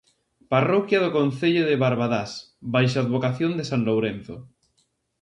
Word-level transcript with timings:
Parroquia 0.53 0.99
do 1.03 1.13
concello 1.17 1.63
de 1.69 1.75
Barbadás 1.83 2.31
baixo 2.73 2.95
a 2.97 3.03
advocación 3.03 3.51
de 3.55 3.67
san 3.69 3.81
Lourenzo. 3.87 4.35